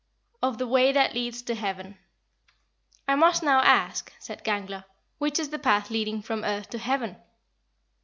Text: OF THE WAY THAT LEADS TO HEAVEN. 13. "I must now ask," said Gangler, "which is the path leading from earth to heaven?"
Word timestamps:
OF 0.41 0.57
THE 0.57 0.65
WAY 0.65 0.91
THAT 0.91 1.13
LEADS 1.13 1.43
TO 1.43 1.53
HEAVEN. 1.53 1.89
13. 1.93 1.97
"I 3.09 3.13
must 3.17 3.43
now 3.43 3.59
ask," 3.59 4.11
said 4.17 4.43
Gangler, 4.43 4.85
"which 5.19 5.37
is 5.37 5.49
the 5.49 5.59
path 5.59 5.91
leading 5.91 6.23
from 6.23 6.43
earth 6.43 6.71
to 6.71 6.79
heaven?" 6.79 7.17